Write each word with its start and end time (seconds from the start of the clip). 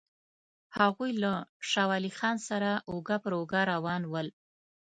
هغوی 0.77 1.11
له 1.23 1.33
شاه 1.69 1.87
ولي 1.91 2.11
خان 2.17 2.37
سره 2.49 2.71
اوږه 2.89 3.17
پر 3.23 3.31
اوږه 3.39 3.61
روان 3.71 4.01
ول. 4.11 4.27